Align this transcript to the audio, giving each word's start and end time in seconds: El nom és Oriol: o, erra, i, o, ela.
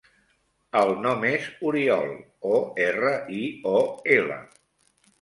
El 0.79 0.93
nom 1.07 1.25
és 1.33 1.45
Oriol: 1.73 2.11
o, 2.55 2.57
erra, 2.89 3.15
i, 3.45 3.47
o, 3.77 3.79
ela. 4.21 4.43